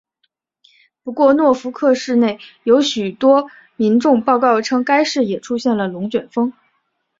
[1.03, 6.53] 不过诺福克市内有许多民众报告称该市也出现了龙卷风。